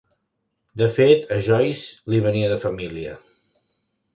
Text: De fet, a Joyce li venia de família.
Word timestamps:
De 0.81 0.87
fet, 0.95 1.27
a 1.35 1.37
Joyce 1.49 2.15
li 2.15 2.23
venia 2.25 2.51
de 2.55 2.59
família. 2.65 3.15